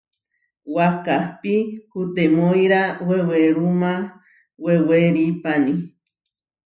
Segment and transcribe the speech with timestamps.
[0.75, 1.53] Wakahpí
[1.91, 3.91] kutemóira wewéruma
[4.63, 5.73] wewerípani.